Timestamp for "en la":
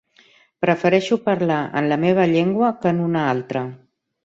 1.81-1.99